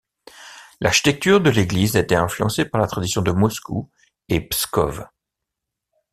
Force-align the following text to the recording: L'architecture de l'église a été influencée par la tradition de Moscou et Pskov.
L'architecture 0.79 1.41
de 1.41 1.51
l'église 1.51 1.95
a 1.95 1.99
été 1.99 2.15
influencée 2.15 2.65
par 2.65 2.81
la 2.81 2.87
tradition 2.87 3.21
de 3.21 3.31
Moscou 3.31 3.91
et 4.29 4.41
Pskov. 4.41 5.07